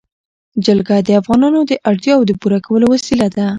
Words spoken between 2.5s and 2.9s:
کولو